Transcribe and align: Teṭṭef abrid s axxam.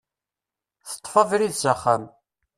Teṭṭef 0.89 1.13
abrid 1.21 1.53
s 1.61 1.63
axxam. 1.73 2.03